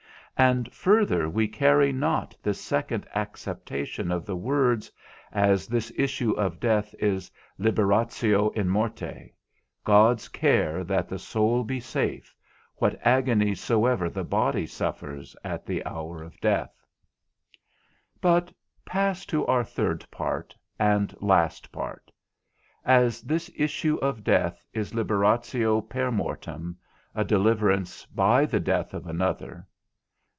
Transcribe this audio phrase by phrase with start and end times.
[0.37, 4.91] And further we carry not this second acceptation of the words,
[5.31, 9.35] as this issue of death is liberatio in morte,
[9.83, 12.35] God's care that the soul be safe,
[12.77, 16.73] what agonies soever the body suffers in the hour of death.
[18.19, 18.51] But
[18.83, 22.09] pass to our third part and last part:
[22.83, 26.77] As this issue of death is liberatio per mortem,
[27.13, 29.67] a deliverance by the death of another.